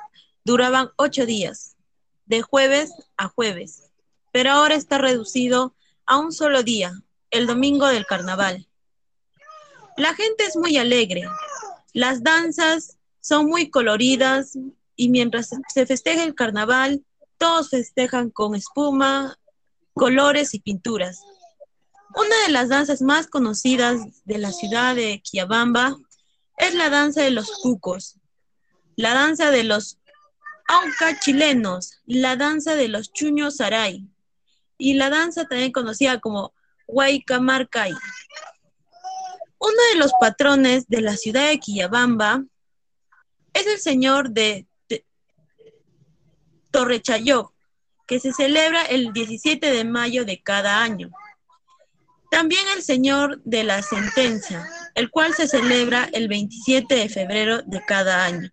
duraban 0.44 0.90
ocho 0.98 1.26
días, 1.26 1.78
de 2.26 2.42
jueves 2.42 2.92
a 3.16 3.30
jueves, 3.30 3.90
pero 4.34 4.52
ahora 4.52 4.76
está 4.76 4.98
reducido 4.98 5.74
a 6.06 6.18
un 6.18 6.34
solo 6.34 6.62
día, 6.64 7.04
el 7.30 7.48
domingo 7.48 7.88
del 7.88 8.06
carnaval. 8.06 8.68
La 9.98 10.14
gente 10.16 10.46
es 10.46 10.56
muy 10.56 10.78
alegre. 10.78 11.24
Las 11.94 12.24
danzas 12.24 12.98
son 13.20 13.48
muy 13.48 13.70
coloridas 13.70 14.58
y 14.96 15.10
mientras 15.10 15.50
se 15.74 15.86
festeja 15.86 16.24
el 16.24 16.36
carnaval, 16.36 17.04
todos 17.38 17.70
festejan 17.70 18.30
con 18.30 18.56
espuma, 18.56 19.38
colores 19.94 20.54
y 20.54 20.60
pinturas. 20.60 21.22
Una 22.16 22.36
de 22.46 22.52
las 22.52 22.70
danzas 22.70 23.02
más 23.02 23.28
conocidas 23.28 24.24
de 24.26 24.38
la 24.38 24.52
ciudad 24.52 24.96
de 24.96 25.22
Quiabamba 25.22 25.98
es 26.58 26.76
la 26.76 26.90
danza 26.90 27.22
de 27.22 27.32
los 27.32 27.50
cucos, 27.62 28.18
la 28.96 29.14
danza 29.14 29.50
de 29.50 29.64
los 29.64 29.98
auca 30.68 31.20
chilenos, 31.20 32.02
la 32.06 32.36
danza 32.36 32.76
de 32.76 32.88
los 32.88 33.12
chuños 33.12 33.58
saray 33.58 34.08
y 34.78 34.94
la 34.94 35.10
danza 35.10 35.46
también 35.46 35.72
conocida 35.72 36.20
como 36.20 36.54
Huaycamarcay. 36.88 37.94
Uno 39.62 39.78
de 39.94 40.00
los 40.00 40.12
patrones 40.20 40.88
de 40.88 41.02
la 41.02 41.16
ciudad 41.16 41.48
de 41.48 41.60
Quillabamba 41.60 42.44
es 43.54 43.68
el 43.68 43.80
señor 43.80 44.32
de 44.32 44.66
Torrechayó, 46.72 47.54
que 48.08 48.20
se 48.20 48.34
celebra 48.34 48.82
el 48.84 49.14
17 49.14 49.72
de 49.72 49.84
mayo 49.84 50.26
de 50.26 50.42
cada 50.42 50.82
año. 50.82 51.12
También 52.32 52.62
el 52.76 52.82
Señor 52.82 53.42
de 53.44 53.64
la 53.64 53.82
Sentencia, 53.82 54.68
el 54.96 55.12
cual 55.12 55.34
se 55.34 55.48
celebra 55.48 56.10
el 56.14 56.28
27 56.30 56.96
de 56.96 57.10
febrero 57.10 57.62
de 57.62 57.84
cada 57.86 58.24
año. 58.24 58.50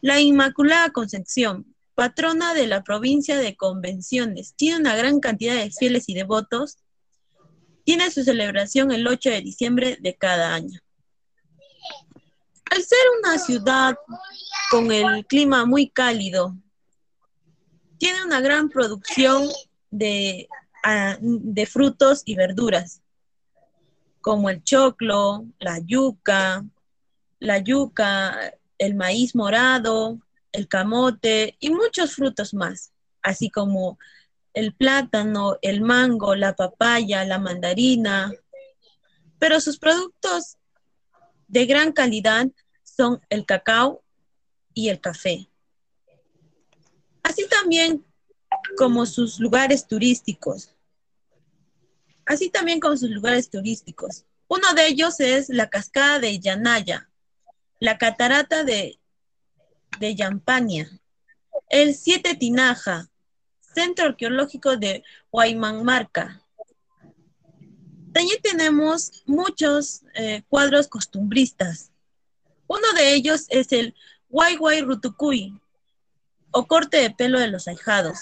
La 0.00 0.20
Inmaculada 0.20 0.90
Concepción, 0.90 1.74
patrona 1.94 2.54
de 2.54 2.66
la 2.66 2.82
provincia 2.82 3.36
de 3.36 3.56
Convenciones, 3.56 4.54
tiene 4.56 4.80
una 4.80 4.96
gran 4.96 5.20
cantidad 5.20 5.54
de 5.54 5.70
fieles 5.70 6.08
y 6.08 6.14
devotos. 6.14 6.78
Tiene 7.88 8.10
su 8.10 8.22
celebración 8.22 8.92
el 8.92 9.06
8 9.06 9.30
de 9.30 9.40
diciembre 9.40 9.96
de 9.98 10.14
cada 10.14 10.52
año. 10.52 10.78
Al 12.70 12.82
ser 12.82 12.98
una 13.18 13.38
ciudad 13.38 13.96
con 14.70 14.92
el 14.92 15.24
clima 15.24 15.64
muy 15.64 15.88
cálido, 15.88 16.54
tiene 17.96 18.22
una 18.26 18.42
gran 18.42 18.68
producción 18.68 19.48
de, 19.90 20.50
ah, 20.84 21.16
de 21.18 21.64
frutos 21.64 22.20
y 22.26 22.34
verduras, 22.34 23.00
como 24.20 24.50
el 24.50 24.62
choclo, 24.62 25.46
la 25.58 25.78
yuca, 25.78 26.66
la 27.38 27.56
yuca, 27.56 28.52
el 28.76 28.96
maíz 28.96 29.34
morado, 29.34 30.18
el 30.52 30.68
camote 30.68 31.56
y 31.58 31.70
muchos 31.70 32.16
frutos 32.16 32.52
más, 32.52 32.92
así 33.22 33.48
como 33.48 33.98
el 34.54 34.74
plátano, 34.74 35.56
el 35.62 35.80
mango, 35.80 36.34
la 36.34 36.54
papaya, 36.54 37.24
la 37.24 37.38
mandarina. 37.38 38.32
Pero 39.38 39.60
sus 39.60 39.78
productos 39.78 40.56
de 41.46 41.66
gran 41.66 41.92
calidad 41.92 42.48
son 42.82 43.20
el 43.30 43.46
cacao 43.46 44.02
y 44.74 44.88
el 44.88 45.00
café 45.00 45.48
así 47.28 47.46
también 47.46 48.04
como 48.76 49.04
sus 49.04 49.38
lugares 49.38 49.86
turísticos. 49.86 50.74
Así 52.24 52.50
también 52.50 52.80
como 52.80 52.96
sus 52.96 53.10
lugares 53.10 53.50
turísticos. 53.50 54.24
Uno 54.48 54.72
de 54.74 54.88
ellos 54.88 55.20
es 55.20 55.48
la 55.50 55.68
cascada 55.68 56.18
de 56.18 56.38
Yanaya, 56.38 57.10
la 57.80 57.98
catarata 57.98 58.64
de, 58.64 58.98
de 59.98 60.14
Yampania, 60.14 60.90
el 61.68 61.94
Siete 61.94 62.34
Tinaja, 62.34 63.10
Centro 63.78 64.06
Arqueológico 64.06 64.76
de 64.76 65.04
Huaymanmarca. 65.30 66.42
También 68.12 68.42
tenemos 68.42 69.22
muchos 69.24 70.02
eh, 70.14 70.42
cuadros 70.48 70.88
costumbristas. 70.88 71.92
Uno 72.66 72.92
de 72.96 73.14
ellos 73.14 73.46
es 73.50 73.70
el 73.70 73.94
Huayhuay 74.30 74.80
Rutucuy, 74.80 75.60
o 76.50 76.66
corte 76.66 76.96
de 76.96 77.10
pelo 77.10 77.38
de 77.38 77.46
los 77.46 77.68
ahijados. 77.68 78.18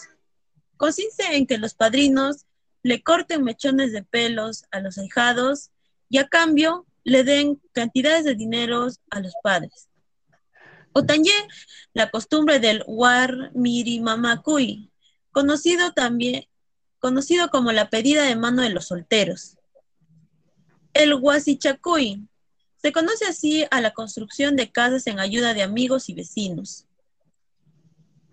Consiste 0.77 1.25
en 1.37 1.47
que 1.47 1.57
los 1.57 1.73
padrinos 1.73 2.45
le 2.83 3.03
corten 3.03 3.43
mechones 3.43 3.93
de 3.93 4.03
pelos 4.03 4.65
a 4.71 4.81
los 4.81 4.99
ahijados 4.99 5.71
y 6.11 6.19
a 6.19 6.29
cambio 6.29 6.85
le 7.03 7.25
den 7.25 7.63
cantidades 7.73 8.25
de 8.25 8.35
dinero 8.35 8.89
a 9.09 9.21
los 9.21 9.33
padres. 9.43 9.89
O 10.93 11.03
también 11.03 11.49
la 11.95 12.11
costumbre 12.11 12.61
del 12.61 12.85
war 12.87 13.53
mirimamakui, 13.55 14.91
conocido 15.37 15.93
también 15.93 16.47
conocido 16.99 17.51
como 17.51 17.71
la 17.71 17.91
pedida 17.91 18.25
de 18.25 18.37
mano 18.37 18.63
de 18.63 18.71
los 18.71 18.87
solteros. 18.87 19.59
El 20.95 21.13
huasichacuy 21.13 22.27
se 22.77 22.91
conoce 22.91 23.27
así 23.27 23.67
a 23.71 23.83
la 23.83 23.93
construcción 23.93 24.57
de 24.57 24.73
casas 24.73 25.07
en 25.07 25.21
ayuda 25.21 25.53
de 25.53 25.63
amigos 25.63 26.09
y 26.09 26.15
vecinos 26.15 26.87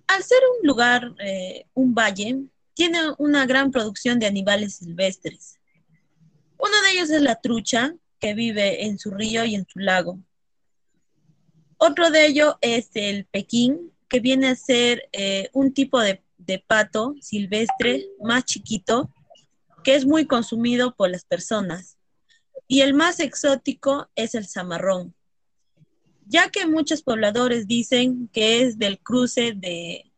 al 0.08 0.24
ser 0.24 0.40
un 0.58 0.68
lugar, 0.68 1.14
eh, 1.20 1.66
un 1.74 1.94
valle, 1.94 2.44
tiene 2.74 3.00
una 3.18 3.46
gran 3.46 3.72
producción 3.72 4.20
de 4.20 4.28
animales 4.28 4.76
silvestres. 4.76 5.60
Uno 6.58 6.82
de 6.84 6.92
ellos 6.92 7.10
es 7.10 7.22
la 7.22 7.42
trucha, 7.42 7.96
que 8.20 8.34
vive 8.34 8.86
en 8.86 8.98
su 8.98 9.12
río 9.12 9.44
y 9.44 9.56
en 9.56 9.68
su 9.68 9.80
lago. 9.80 10.18
Otro 11.78 12.10
de 12.10 12.28
ellos 12.28 12.56
es 12.62 12.90
el 12.94 13.26
pequín, 13.26 13.92
que 14.08 14.22
viene 14.22 14.48
a 14.48 14.56
ser 14.56 15.10
eh, 15.12 15.50
un 15.52 15.74
tipo 15.74 16.00
de, 16.00 16.22
de 16.46 16.64
pato 16.66 17.16
silvestre 17.22 18.06
más 18.22 18.46
chiquito, 18.46 19.10
que 19.84 19.96
es 19.96 20.06
muy 20.06 20.26
consumido 20.26 20.96
por 20.96 21.10
las 21.10 21.26
personas. 21.26 21.98
Y 22.68 22.82
el 22.82 22.94
más 22.94 23.20
exótico 23.20 24.10
es 24.16 24.36
el 24.36 24.48
zamarrón 24.48 25.14
ya 26.26 26.50
que 26.50 26.66
muchos 26.66 27.02
pobladores 27.02 27.68
dicen 27.68 28.30
que 28.32 28.64
es 28.64 28.78
del 28.78 29.00
cruce 29.00 29.54
de, 29.56 30.12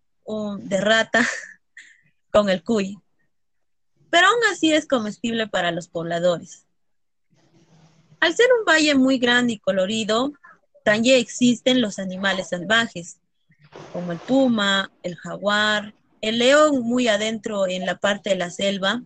de 0.59 0.81
rata 0.81 1.25
con 2.31 2.49
el 2.49 2.63
cuy. 2.63 2.97
Pero 4.09 4.27
aún 4.27 4.39
así 4.51 4.71
es 4.71 4.87
comestible 4.87 5.47
para 5.47 5.71
los 5.71 5.87
pobladores. 5.87 6.65
Al 8.19 8.35
ser 8.35 8.47
un 8.57 8.65
valle 8.65 8.95
muy 8.95 9.17
grande 9.17 9.53
y 9.53 9.59
colorido, 9.59 10.33
también 10.83 11.19
existen 11.19 11.81
los 11.81 11.99
animales 11.99 12.49
salvajes, 12.49 13.17
como 13.91 14.11
el 14.11 14.19
puma, 14.19 14.91
el 15.03 15.15
jaguar, 15.15 15.93
el 16.25 16.39
león 16.39 16.81
muy 16.81 17.07
adentro 17.07 17.67
en 17.67 17.85
la 17.85 17.99
parte 17.99 18.31
de 18.31 18.35
la 18.35 18.49
selva, 18.49 19.03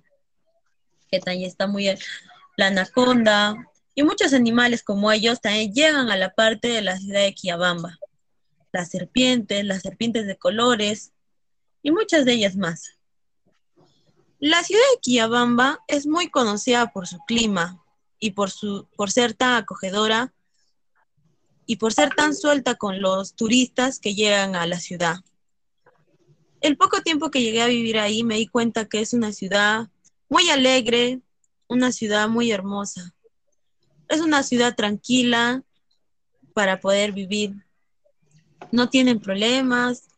que 1.12 1.20
también 1.20 1.50
está 1.50 1.68
muy 1.68 1.88
la 2.56 2.68
anaconda, 2.68 3.56
y 3.94 4.04
muchos 4.04 4.34
animales 4.34 4.84
como 4.84 5.12
ellos 5.12 5.42
también 5.42 5.74
llegan 5.74 6.10
a 6.10 6.16
la 6.16 6.34
parte 6.34 6.70
de 6.70 6.82
la 6.82 6.98
ciudad 6.98 7.22
de 7.22 7.34
Quiabamba. 7.34 8.00
Las 8.72 8.90
serpientes, 8.90 9.66
las 9.66 9.82
serpientes 9.82 10.28
de 10.28 10.38
colores 10.38 11.12
y 11.84 11.92
muchas 11.92 12.24
de 12.24 12.34
ellas 12.34 12.56
más. 12.56 12.98
La 14.40 14.64
ciudad 14.64 14.82
de 14.94 15.02
Quiabamba 15.02 15.84
es 15.90 16.08
muy 16.08 16.30
conocida 16.30 16.94
por 16.94 17.08
su 17.08 17.18
clima 17.28 17.84
y 18.20 18.32
por, 18.32 18.52
su, 18.52 18.88
por 18.96 19.12
ser 19.12 19.34
tan 19.34 19.56
acogedora 19.56 20.34
y 21.66 21.76
por 21.76 21.92
ser 21.92 22.16
tan 22.16 22.34
suelta 22.34 22.76
con 22.76 23.02
los 23.02 23.34
turistas 23.34 24.00
que 24.00 24.16
llegan 24.16 24.56
a 24.56 24.66
la 24.66 24.80
ciudad. 24.80 25.18
El 26.62 26.76
poco 26.76 27.02
tiempo 27.02 27.32
que 27.32 27.42
llegué 27.42 27.62
a 27.62 27.68
vivir 27.68 27.98
ahí 27.98 28.24
me 28.24 28.36
di 28.36 28.48
cuenta 28.48 28.86
que 28.86 29.00
es 29.00 29.14
una 29.14 29.32
ciudad 29.32 29.88
muy 30.28 30.50
alegre, 30.50 31.22
una 31.68 31.92
ciudad 31.92 32.28
muy 32.28 32.52
hermosa. 32.52 33.16
Es 34.10 34.20
una 34.22 34.44
ciudad 34.44 34.76
tranquila 34.76 35.64
para 36.54 36.80
poder 36.80 37.14
vivir. 37.14 37.54
No 38.72 38.90
tienen 38.90 39.20
problemas. 39.20 40.10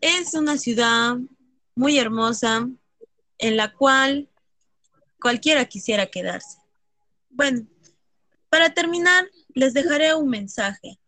Es 0.00 0.34
una 0.34 0.58
ciudad 0.58 1.16
muy 1.76 1.98
hermosa 1.98 2.68
en 3.38 3.56
la 3.56 3.72
cual 3.72 4.28
cualquiera 5.20 5.64
quisiera 5.66 6.06
quedarse. 6.06 6.58
Bueno, 7.30 7.66
para 8.48 8.74
terminar, 8.74 9.28
les 9.54 9.72
dejaré 9.72 10.14
un 10.14 10.28
mensaje. 10.28 10.98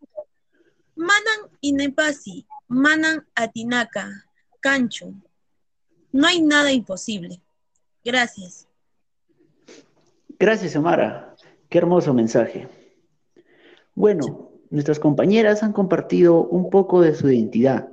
Manan 0.94 1.50
Inepasi, 1.60 2.46
Manan 2.68 3.26
Atinaka, 3.34 4.25
Cancho. 4.66 5.14
No 6.10 6.26
hay 6.26 6.42
nada 6.42 6.72
imposible. 6.72 7.40
Gracias. 8.04 8.66
Gracias, 10.40 10.74
Omara. 10.74 11.36
Qué 11.68 11.78
hermoso 11.78 12.12
mensaje. 12.12 12.66
Bueno, 13.94 14.50
nuestras 14.70 14.98
compañeras 14.98 15.62
han 15.62 15.72
compartido 15.72 16.42
un 16.42 16.68
poco 16.68 17.00
de 17.00 17.14
su 17.14 17.30
identidad 17.30 17.90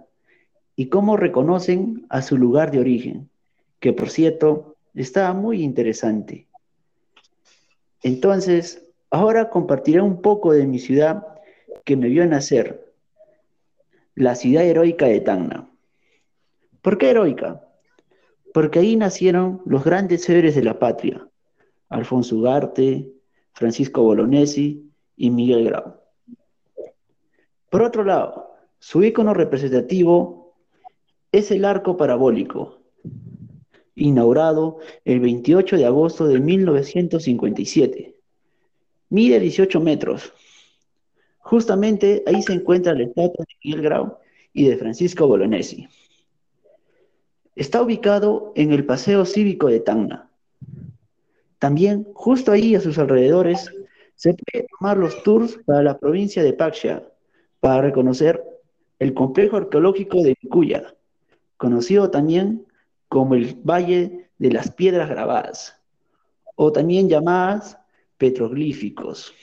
y 0.75 0.87
cómo 0.87 1.15
reconocen 1.15 2.07
a 2.09 2.23
su 2.23 2.39
lugar 2.39 2.71
de 2.71 2.79
origen, 2.79 3.29
que 3.79 3.93
por 3.93 4.09
cierto 4.09 4.75
está 4.95 5.31
muy 5.33 5.61
interesante. 5.61 6.47
Entonces, 8.01 8.81
ahora 9.11 9.51
compartiré 9.51 10.01
un 10.01 10.23
poco 10.23 10.53
de 10.53 10.65
mi 10.65 10.79
ciudad 10.79 11.39
que 11.85 11.97
me 11.97 12.07
vio 12.07 12.25
nacer, 12.25 12.91
la 14.15 14.33
ciudad 14.33 14.63
heroica 14.63 15.05
de 15.05 15.21
Tacna. 15.21 15.69
¿Por 16.83 16.97
qué 16.97 17.11
heroica? 17.11 17.65
Porque 18.53 18.79
ahí 18.79 18.97
nacieron 18.97 19.61
los 19.65 19.85
grandes 19.85 20.29
héroes 20.29 20.53
de 20.53 20.63
la 20.63 20.79
patria, 20.79 21.25
Alfonso 21.87 22.35
Ugarte, 22.35 23.09
Francisco 23.53 24.03
Bolognesi 24.03 24.91
y 25.15 25.29
Miguel 25.29 25.63
Grau. 25.63 25.95
Por 27.69 27.81
otro 27.81 28.03
lado, 28.03 28.51
Su 28.79 29.01
icono 29.01 29.33
representativo 29.33 30.57
es 31.31 31.51
el 31.51 31.63
arco 31.63 31.95
parabólico, 31.95 32.81
inaugurado 33.95 34.79
el 35.05 35.21
28 35.21 35.77
de 35.77 35.85
agosto 35.85 36.27
de 36.27 36.41
1957. 36.41 38.17
Mide 39.07 39.39
18 39.39 39.79
metros. 39.79 40.33
Justamente 41.37 42.23
ahí 42.27 42.41
se 42.41 42.51
encuentra 42.51 42.93
la 42.93 43.03
estatua 43.03 43.45
de 43.47 43.55
Miguel 43.63 43.81
Grau 43.83 44.17
y 44.51 44.67
de 44.67 44.75
Francisco 44.75 45.27
Bolognesi. 45.27 45.87
Está 47.55 47.81
ubicado 47.81 48.51
en 48.55 48.71
el 48.71 48.85
Paseo 48.85 49.25
Cívico 49.25 49.67
de 49.67 49.79
Tacna. 49.79 50.29
También, 51.59 52.07
justo 52.13 52.51
ahí 52.51 52.75
a 52.75 52.81
sus 52.81 52.97
alrededores, 52.97 53.71
se 54.15 54.33
pueden 54.33 54.67
tomar 54.79 54.97
los 54.97 55.21
tours 55.23 55.59
para 55.65 55.83
la 55.83 55.97
provincia 55.97 56.43
de 56.43 56.53
Paxia 56.53 57.03
para 57.59 57.81
reconocer 57.81 58.43
el 58.99 59.13
complejo 59.13 59.57
arqueológico 59.57 60.21
de 60.23 60.35
Vicuya, 60.41 60.95
conocido 61.57 62.09
también 62.09 62.65
como 63.07 63.35
el 63.35 63.55
Valle 63.55 64.29
de 64.39 64.51
las 64.51 64.71
Piedras 64.71 65.09
Grabadas, 65.09 65.79
o 66.55 66.71
también 66.71 67.07
llamadas 67.07 67.77
petroglíficos. 68.17 69.33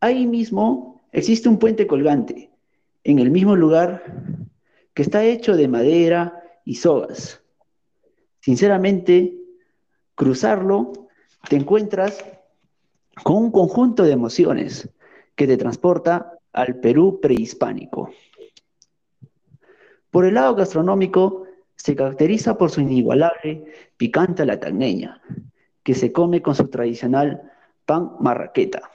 Ahí 0.00 0.26
mismo 0.26 1.02
existe 1.12 1.48
un 1.48 1.58
puente 1.58 1.86
colgante, 1.86 2.50
en 3.04 3.18
el 3.18 3.30
mismo 3.30 3.56
lugar, 3.56 4.02
que 4.98 5.02
está 5.02 5.22
hecho 5.22 5.56
de 5.56 5.68
madera 5.68 6.42
y 6.64 6.74
sogas. 6.74 7.40
Sinceramente, 8.40 9.32
cruzarlo, 10.16 10.92
te 11.48 11.54
encuentras 11.54 12.24
con 13.22 13.36
un 13.36 13.52
conjunto 13.52 14.02
de 14.02 14.10
emociones 14.10 14.88
que 15.36 15.46
te 15.46 15.56
transporta 15.56 16.40
al 16.52 16.80
Perú 16.80 17.20
prehispánico. 17.22 18.10
Por 20.10 20.24
el 20.24 20.34
lado 20.34 20.56
gastronómico, 20.56 21.44
se 21.76 21.94
caracteriza 21.94 22.58
por 22.58 22.72
su 22.72 22.80
inigualable 22.80 23.66
picante 23.96 24.44
la 24.44 24.58
tagneña, 24.58 25.22
que 25.84 25.94
se 25.94 26.10
come 26.10 26.42
con 26.42 26.56
su 26.56 26.66
tradicional 26.66 27.52
pan 27.86 28.16
marraqueta. 28.18 28.90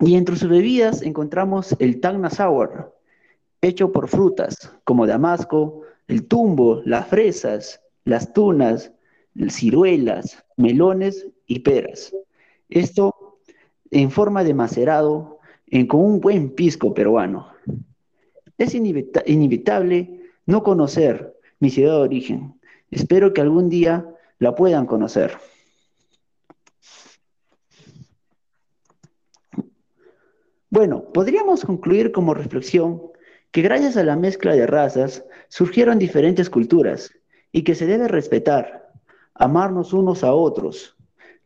Y 0.00 0.16
entre 0.16 0.36
sus 0.36 0.48
bebidas 0.48 1.02
encontramos 1.02 1.74
el 1.78 2.00
Tacna 2.00 2.30
Sour, 2.30 2.94
hecho 3.62 3.92
por 3.92 4.08
frutas 4.08 4.72
como 4.84 5.06
damasco, 5.06 5.82
el 6.06 6.26
tumbo, 6.26 6.82
las 6.84 7.06
fresas, 7.06 7.80
las 8.04 8.32
tunas, 8.32 8.92
ciruelas, 9.48 10.44
melones 10.56 11.26
y 11.46 11.60
peras. 11.60 12.14
Esto 12.68 13.38
en 13.90 14.10
forma 14.10 14.44
de 14.44 14.54
macerado 14.54 15.38
con 15.88 16.00
un 16.00 16.20
buen 16.20 16.50
pisco 16.50 16.94
peruano. 16.94 17.48
Es 18.58 18.74
inevitable 18.74 20.20
no 20.46 20.62
conocer 20.62 21.36
mi 21.58 21.70
ciudad 21.70 21.94
de 21.94 22.02
origen. 22.02 22.60
Espero 22.90 23.32
que 23.32 23.40
algún 23.40 23.68
día 23.68 24.06
la 24.38 24.54
puedan 24.54 24.86
conocer. 24.86 25.32
Bueno, 30.70 31.04
podríamos 31.12 31.64
concluir 31.64 32.12
como 32.12 32.34
reflexión 32.34 33.02
que 33.52 33.62
gracias 33.62 33.96
a 33.96 34.04
la 34.04 34.16
mezcla 34.16 34.54
de 34.54 34.66
razas 34.66 35.24
surgieron 35.48 35.98
diferentes 35.98 36.50
culturas 36.50 37.12
y 37.52 37.62
que 37.62 37.74
se 37.74 37.86
debe 37.86 38.08
respetar, 38.08 38.90
amarnos 39.34 39.92
unos 39.92 40.24
a 40.24 40.34
otros, 40.34 40.96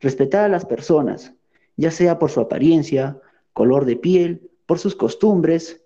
respetar 0.00 0.44
a 0.44 0.48
las 0.48 0.64
personas, 0.64 1.34
ya 1.76 1.90
sea 1.90 2.18
por 2.18 2.30
su 2.30 2.40
apariencia, 2.40 3.20
color 3.52 3.84
de 3.84 3.96
piel, 3.96 4.50
por 4.66 4.78
sus 4.78 4.96
costumbres. 4.96 5.82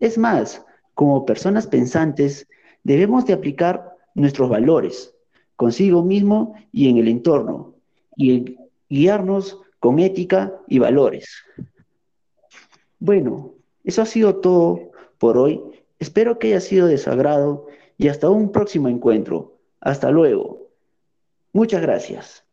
Es 0.00 0.16
más, 0.16 0.64
como 0.94 1.26
personas 1.26 1.66
pensantes, 1.66 2.48
debemos 2.82 3.26
de 3.26 3.34
aplicar 3.34 3.96
nuestros 4.14 4.48
valores 4.48 5.14
consigo 5.56 6.02
mismo 6.02 6.54
y 6.72 6.88
en 6.88 6.96
el 6.96 7.06
entorno, 7.06 7.76
y 8.16 8.56
guiarnos 8.88 9.60
con 9.78 10.00
ética 10.00 10.52
y 10.66 10.80
valores. 10.80 11.44
Bueno, 13.04 13.56
eso 13.82 14.00
ha 14.00 14.06
sido 14.06 14.36
todo 14.36 14.92
por 15.18 15.36
hoy. 15.36 15.60
Espero 15.98 16.38
que 16.38 16.46
haya 16.46 16.60
sido 16.60 16.86
de 16.86 16.98
su 16.98 17.10
agrado 17.10 17.66
y 17.98 18.06
hasta 18.06 18.30
un 18.30 18.52
próximo 18.52 18.88
encuentro. 18.88 19.58
Hasta 19.80 20.12
luego. 20.12 20.68
Muchas 21.52 21.82
gracias. 21.82 22.44